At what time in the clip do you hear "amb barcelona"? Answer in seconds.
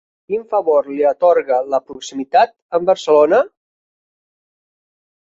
2.77-3.43